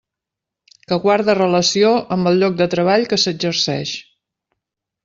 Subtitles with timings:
[0.91, 3.95] Que guarde relació amb el lloc de treball que s'exerceix.